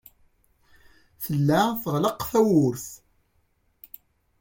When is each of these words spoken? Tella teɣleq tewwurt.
Tella 1.23 1.61
teɣleq 1.81 2.19
tewwurt. 2.31 2.87